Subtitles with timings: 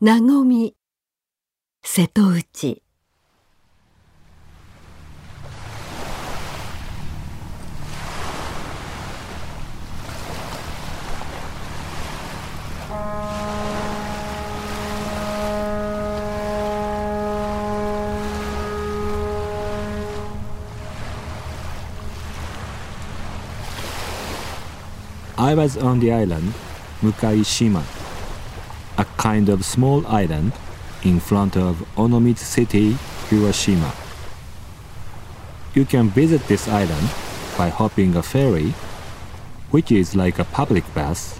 [0.00, 0.76] なごみ
[1.82, 2.82] 瀬戸内
[25.36, 26.54] I was on the island
[27.02, 27.82] Mukaishima,
[28.98, 30.52] a kind of small island
[31.04, 32.96] in front of Onomichi City,
[33.30, 33.94] Hiroshima.
[35.74, 37.08] You can visit this island
[37.56, 38.74] by hopping a ferry,
[39.70, 41.38] which is like a public bus,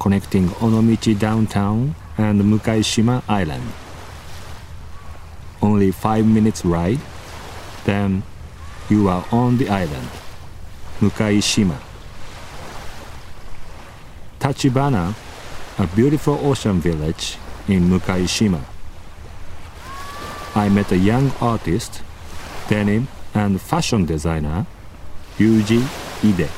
[0.00, 3.70] connecting Onomichi downtown and Mukaishima Island.
[5.60, 7.00] Only five minutes ride,
[7.84, 8.22] then
[8.88, 10.08] you are on the island,
[11.00, 11.78] Mukaishima.
[14.40, 15.14] Tachibana,
[15.78, 18.62] a beautiful ocean village in Mukaishima.
[20.54, 22.00] I met a young artist,
[22.68, 24.66] denim and fashion designer,
[25.36, 25.82] Yuji
[26.22, 26.48] Ide.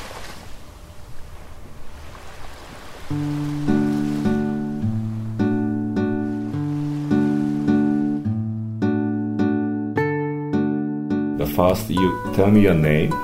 [11.39, 13.15] The first, you tell me your name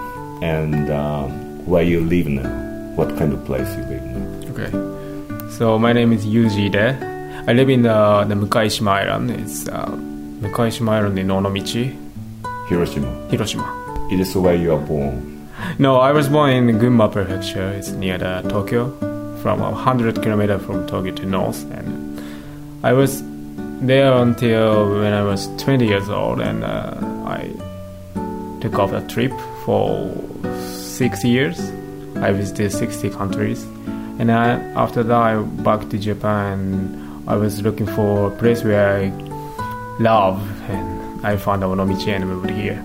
[0.43, 2.49] and um, where you live now.
[2.95, 4.51] What kind of place you live now?
[4.53, 5.02] Okay.
[5.59, 6.97] So my name is Yuji Ide.
[7.47, 9.31] I live in the, the Mukaishima Island.
[9.31, 9.87] It's uh,
[10.41, 11.95] Mukaishima Island in Onomichi,
[12.69, 13.29] Hiroshima.
[13.29, 14.09] Hiroshima.
[14.11, 15.47] It is where you are born.
[15.79, 17.69] No, I was born in Gunma Prefecture.
[17.69, 18.91] It's near the Tokyo,
[19.43, 21.71] from 100 kilometers from Tokyo to north.
[21.71, 22.19] And
[22.83, 23.23] I was
[23.83, 26.95] there until when I was 20 years old, and uh,
[27.27, 27.51] I
[28.63, 29.33] took off a trip
[29.67, 30.11] for
[30.71, 31.61] six years.
[32.17, 33.67] I visited 60 countries,
[34.23, 37.25] and I, after that, I back to Japan.
[37.27, 39.09] I was looking for a place where I
[39.99, 40.39] love,
[40.71, 42.77] and I found Onomichi and moved here.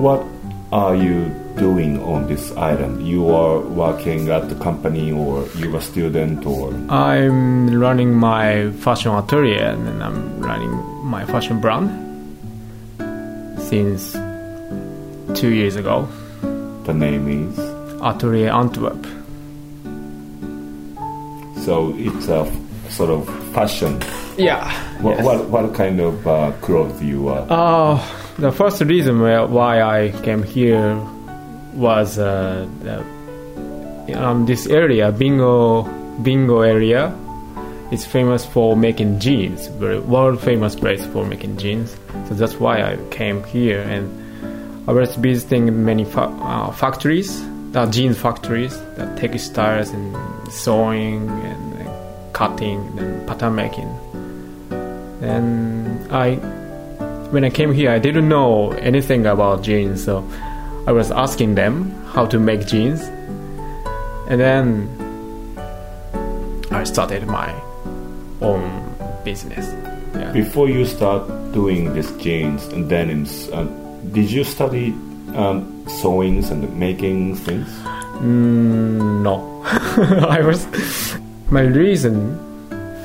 [0.00, 0.24] What
[0.72, 3.06] are you doing on this island?
[3.06, 8.70] You are working at the company or you are a student or I'm running my
[8.80, 10.72] fashion atelier and I'm running
[11.04, 11.90] my fashion brand
[13.60, 14.12] since
[15.38, 16.08] two years ago.
[16.84, 17.58] the name is?
[18.00, 19.21] Atelier Antwerp.
[21.64, 22.44] So it's a
[22.90, 24.00] sort of fashion.
[24.36, 24.70] Yeah.
[25.02, 25.24] What, yes.
[25.24, 27.46] what, what kind of uh, clothes you are?
[27.48, 28.02] Uh,
[28.38, 30.96] the first reason why- why I came here
[31.74, 32.98] was uh, the,
[34.20, 35.82] um, this area, Bingo,
[36.22, 37.12] Bingo area,
[37.92, 39.68] It's famous for making jeans.
[39.78, 41.94] Very world famous place for making jeans.
[42.26, 44.08] So that's why I came here, and
[44.88, 50.16] I was visiting many fa- uh, factories, uh, jeans factories, the textiles and
[50.52, 53.88] sewing and uh, cutting and pattern making.
[55.22, 56.36] And I
[57.32, 60.28] when I came here, I didn't know anything about jeans, so
[60.86, 63.00] I was asking them how to make jeans,
[64.28, 64.88] and then
[66.70, 67.54] I started my
[68.42, 68.94] own
[69.24, 69.66] business.
[70.14, 70.32] Yeah.
[70.32, 73.64] Before you start doing these jeans and denims, uh,
[74.12, 74.94] did you study
[75.36, 77.68] um, sewings and making things?
[78.22, 79.62] Mm, no,
[80.28, 80.66] I was.
[81.50, 82.38] My reason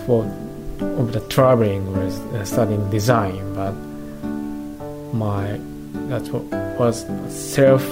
[0.05, 0.23] for
[0.79, 3.73] of the traveling was uh, studying design, but
[5.13, 5.59] my
[6.09, 6.43] that's what
[6.79, 7.83] was self.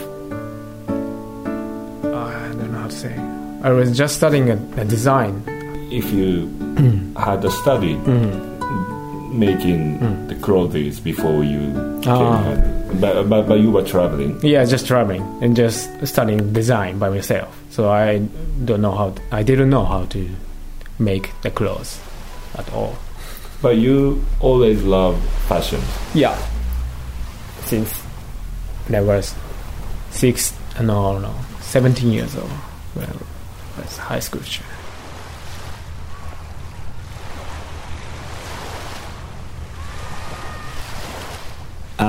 [2.04, 3.14] I don't know how to say.
[3.64, 5.44] I was just studying a, a design.
[5.92, 6.48] If you
[7.18, 8.00] had studied
[9.32, 11.74] making the clothes before you
[12.08, 12.44] Ah.
[12.44, 14.40] came, but, but, but you were traveling.
[14.42, 17.56] Yeah, just traveling and just studying design by myself.
[17.70, 18.20] So I
[18.64, 19.16] don't know how.
[19.32, 20.30] I didn't know how to
[21.00, 22.00] make the clothes
[22.58, 22.96] at all.
[23.62, 25.82] But you always love fashion.
[26.14, 26.38] Yeah.
[27.64, 27.92] Since
[28.88, 29.34] when I was
[30.12, 32.52] six, no, no, 17 years old.
[32.96, 33.16] Well,
[33.78, 34.42] was high school.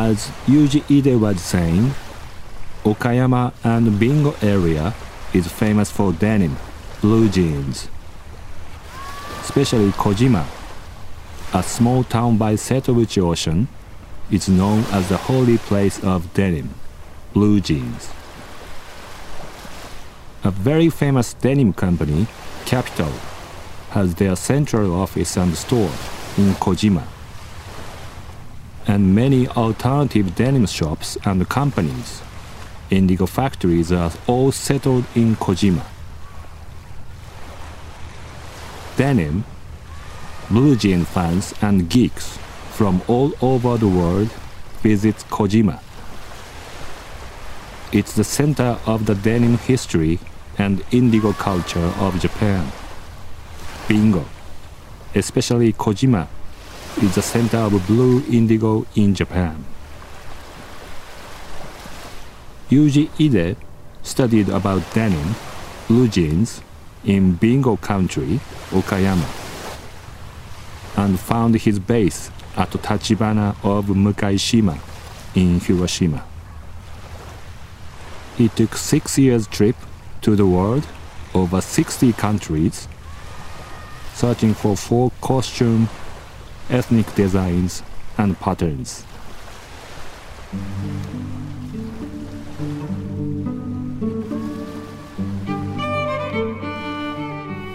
[0.06, 1.93] As Yuji Ide was saying,
[2.85, 4.94] Okayama and Bingo area
[5.35, 6.56] is famous for denim,
[7.00, 7.88] blue jeans.
[9.41, 10.47] Especially Kojima,
[11.53, 13.67] a small town by Setouchi Ocean,
[14.31, 16.70] is known as the holy place of denim,
[17.32, 18.08] blue jeans.
[20.44, 22.29] A very famous denim company,
[22.64, 23.11] Kapital,
[23.91, 25.91] has their central office and store
[26.38, 27.15] in Kojima
[28.86, 32.22] and many alternative denim shops and companies.
[32.90, 35.84] Indigo factories are all settled in Kojima.
[38.96, 39.44] Denim
[40.48, 42.38] Blue Jean fans and geeks
[42.70, 44.28] from all over the world
[44.80, 45.80] visit Kojima.
[47.90, 50.20] It's the center of the denim history
[50.56, 52.70] and indigo culture of Japan.
[53.88, 54.24] Bingo,
[55.16, 56.28] especially Kojima,
[57.02, 59.64] is the center of blue indigo in Japan.
[62.70, 63.56] Yuji Ide
[64.02, 65.34] studied about denim,
[65.88, 66.62] blue jeans,
[67.04, 68.40] in Bingo Country,
[68.70, 69.26] Okayama,
[70.96, 74.78] and found his base at Tachibana of Mukaishima
[75.34, 76.25] in Hiroshima.
[78.37, 79.76] He took six years trip
[80.22, 80.87] to the world
[81.34, 82.88] over 60 countries,
[84.14, 85.88] searching for folk costume,
[86.70, 87.82] ethnic designs,
[88.18, 89.04] and patterns.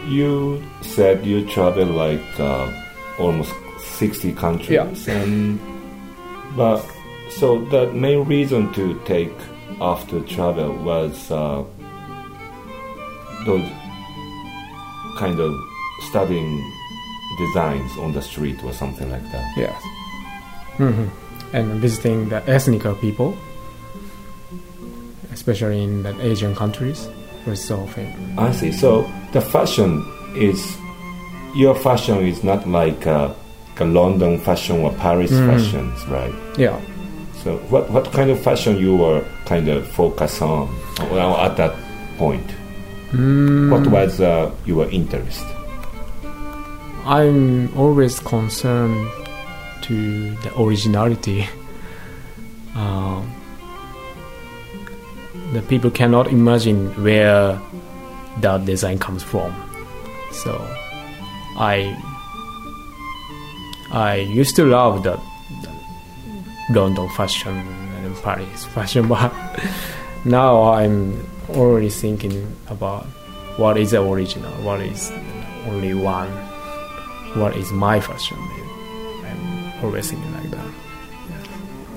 [0.08, 2.72] You said you travel like uh,
[3.18, 5.08] almost 60 countries.
[5.08, 5.14] Yeah.
[5.14, 5.60] And,
[6.58, 6.86] but
[7.30, 9.34] so the main reason to take
[9.80, 11.64] after travel was uh,
[13.46, 13.70] those
[15.18, 15.54] kind of
[16.10, 16.62] studying
[17.46, 19.46] designs on the street or something like that.
[19.58, 19.82] Yes.
[20.78, 21.08] hmm
[21.54, 23.36] And visiting the ethnic people,
[25.34, 27.08] especially in the Asian countries,
[27.46, 28.38] was so famous.
[28.38, 28.72] I see.
[28.72, 30.04] So the fashion
[30.36, 30.60] is
[31.56, 33.34] your fashion is not like uh,
[33.80, 35.48] a London fashion or Paris Mm.
[35.50, 36.34] fashions, right?
[36.58, 36.80] Yeah.
[37.44, 40.70] So what what kind of fashion you were kind of focus on
[41.12, 41.74] well, at that
[42.18, 42.46] point?
[43.12, 45.44] Mm, What was uh, your interest?
[47.06, 49.10] I'm always concerned
[49.84, 51.48] to the originality.
[52.74, 53.30] Um,
[55.52, 57.60] the people cannot imagine where
[58.40, 59.54] that design comes from.
[60.32, 60.56] So
[61.58, 61.94] I
[63.92, 65.20] I used to love the,
[65.64, 69.34] that London fashion and Paris fashion, but
[70.24, 73.04] now I'm already thinking about
[73.58, 75.12] what is the original, what is
[75.68, 76.32] only one
[77.36, 78.38] what is my fashion.
[79.26, 80.68] I'm always thinking like that.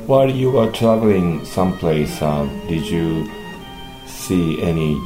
[0.06, 3.28] While you were traveling someplace, uh, did you
[4.06, 5.00] see any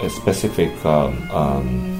[0.00, 1.98] uh, specific um, um,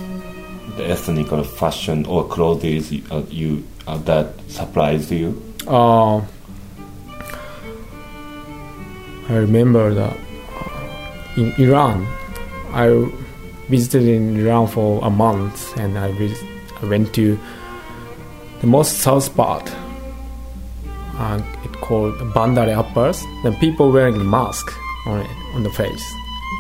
[0.77, 5.35] the ethnic or fashion or clothes you, uh, you uh, that surprised you?
[5.67, 6.19] Uh,
[9.29, 12.07] I remember that uh, in Iran,
[12.73, 12.89] I
[13.69, 16.43] visited in Iran for a month, and I, vis-
[16.81, 17.39] I went to
[18.61, 19.71] the most south part.
[21.17, 23.25] Uh, it called Bandar Abbas.
[23.43, 24.73] The people wearing the mask
[25.07, 26.05] on it, on the face.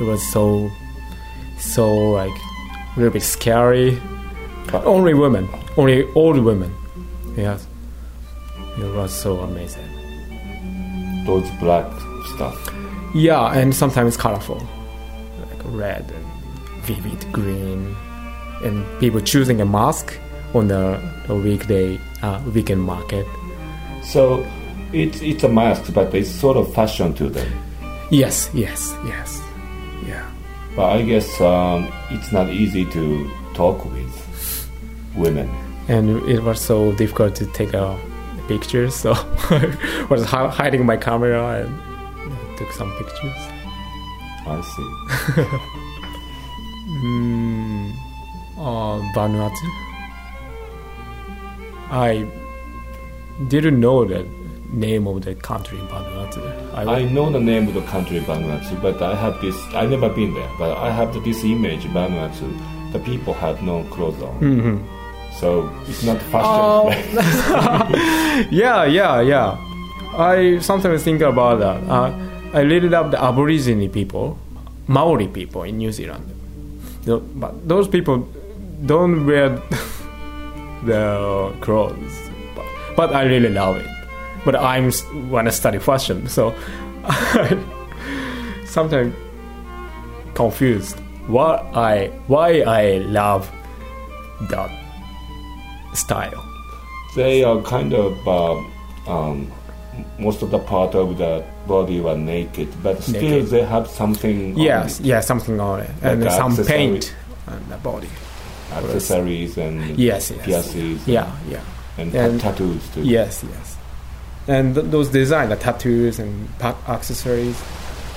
[0.01, 0.71] It was so,
[1.59, 2.37] so like
[2.97, 4.01] a little bit scary.
[4.71, 6.75] But only women, only old women.
[7.37, 7.67] Yes,
[8.79, 9.85] it was so amazing.
[11.25, 11.91] Those black
[12.35, 12.75] stuff.
[13.15, 14.67] Yeah, and sometimes colorful,
[15.51, 16.27] like red and
[16.85, 17.97] vivid green,
[18.63, 20.19] and people choosing a mask
[20.59, 23.27] on the, weekday uh, weekend market.
[24.03, 24.47] So
[24.93, 27.51] it's it's a mask, but it's sort of fashion to them.
[28.11, 29.41] Yes, yes, yes,
[30.07, 30.25] yeah.
[30.75, 34.71] But I guess um, it's not easy to talk with
[35.17, 35.49] women.
[35.89, 37.99] And it was so difficult to take a
[38.49, 38.91] picture.
[38.91, 39.13] so
[39.51, 43.41] I was hiding my camera and took some pictures.
[44.47, 45.45] I see.
[46.89, 47.93] Mm,
[48.57, 49.88] uh, Vanuatu.
[51.91, 52.27] I
[53.49, 54.27] didn't know the
[54.73, 56.41] name of the country in Vanuatu.
[56.75, 59.57] I know the name of the country Vanuatu, but I have this.
[59.75, 62.49] I never been there, but I have this image Vanuatu.
[62.93, 64.79] The people have no clothes on, Mhm.
[65.41, 66.61] so it's not fashion.
[66.61, 66.89] Oh.
[66.89, 68.49] right?
[68.51, 69.57] yeah, yeah, yeah.
[70.17, 71.83] I sometimes think about that.
[71.89, 72.13] Uh,
[72.55, 74.39] I really love the Aborigine people,
[74.87, 76.25] Maori people in New Zealand.
[77.07, 78.27] But those people
[78.85, 79.61] don't wear
[80.85, 82.65] the clothes, but,
[82.97, 83.87] but I really love it.
[84.45, 84.91] But I'm
[85.31, 86.55] want to study fashion, so
[87.05, 87.59] I
[88.67, 89.15] sometimes
[90.35, 93.51] confused what I why I love
[94.51, 94.71] that
[95.95, 96.45] style.
[97.17, 98.55] they are kind of uh,
[99.11, 99.51] um,
[100.19, 103.47] most of the part of the body were naked, but still Naked.
[103.51, 104.55] they have something.
[104.55, 106.77] on Yes, it, yeah, something on it, and some accessory.
[106.77, 107.15] paint
[107.49, 108.09] on the body.
[108.73, 110.45] Accessories and Yes, yes.
[110.45, 111.07] piercings.
[111.09, 111.61] Yeah, yeah,
[111.97, 113.03] and, And- tattoos too.
[113.03, 113.77] yes, yes.
[114.47, 117.61] And th- those design, the tattoos and pa- accessories,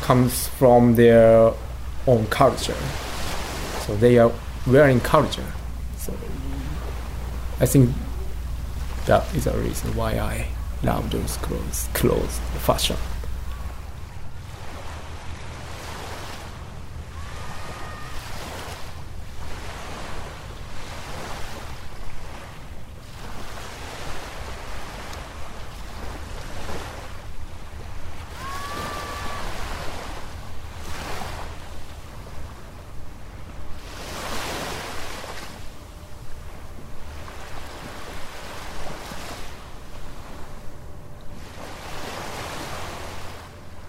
[0.02, 1.52] comes from their
[2.08, 2.76] own culture.
[3.86, 4.32] So they are
[4.66, 5.46] wearing culture.
[5.98, 6.14] So
[7.60, 7.90] I think
[9.06, 10.48] that is a reason why I
[10.84, 13.11] love those clothes, clothes, fashion.「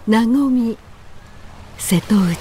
[0.05, 0.77] 和み」
[1.77, 2.37] 「瀬戸内」